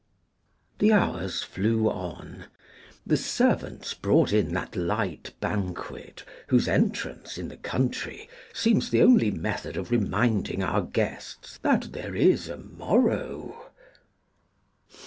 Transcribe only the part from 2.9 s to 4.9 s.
the servants brought in that